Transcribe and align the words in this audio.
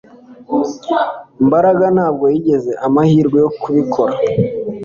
Mbaraga 1.47 1.85
ntabwo 1.95 2.25
yagize 2.33 2.71
amahirwe 2.85 3.37
yo 3.45 3.49
kubikora 3.61 4.15